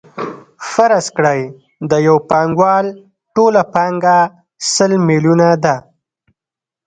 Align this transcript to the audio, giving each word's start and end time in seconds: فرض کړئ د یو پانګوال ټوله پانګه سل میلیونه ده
فرض 0.71 1.05
کړئ 1.17 1.41
د 1.89 1.91
یو 2.07 2.17
پانګوال 2.29 2.85
ټوله 3.35 3.61
پانګه 3.73 4.17
سل 4.73 4.91
میلیونه 5.07 5.47
ده 5.63 5.75